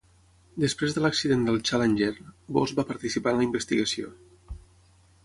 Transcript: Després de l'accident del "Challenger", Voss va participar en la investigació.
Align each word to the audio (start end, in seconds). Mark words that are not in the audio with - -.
Després 0.61 0.95
de 0.95 1.01
l'accident 1.03 1.43
del 1.49 1.59
"Challenger", 1.69 2.09
Voss 2.57 2.73
va 2.79 2.87
participar 2.93 3.35
en 3.35 3.43
la 3.43 3.47
investigació. 3.49 4.11